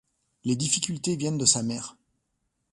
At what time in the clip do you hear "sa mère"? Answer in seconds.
1.45-1.95